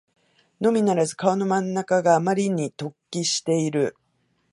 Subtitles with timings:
[0.59, 3.95] のみならず顔の真ん中があまりに突起している